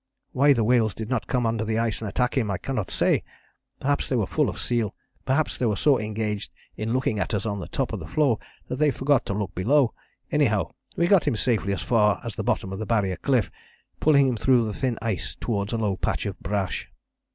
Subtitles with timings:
[0.31, 3.23] Why the whales did not come under the ice and attack him I cannot say
[3.79, 7.45] perhaps they were full of seal, perhaps they were so engaged in looking at us
[7.45, 9.93] on the top of the floe that they forgot to look below;
[10.31, 13.51] anyhow, we got him safely as far as [the bottom of the Barrier cliff],
[13.99, 16.89] pulling him through the thin ice towards a low patch of brash.